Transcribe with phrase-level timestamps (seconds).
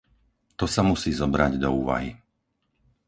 [0.59, 2.09] To sa musí zobrať do úvahy.